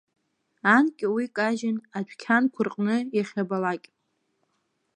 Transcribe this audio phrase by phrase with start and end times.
[0.75, 3.87] Анкьа уи кажьын адәқьанқәа рҟны иахьабалакь.